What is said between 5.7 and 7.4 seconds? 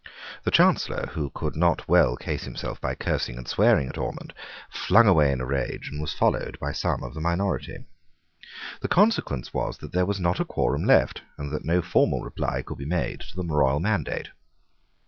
and was followed by some of the